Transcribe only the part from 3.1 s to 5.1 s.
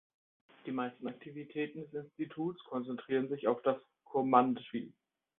sich auf das Kurmandschi.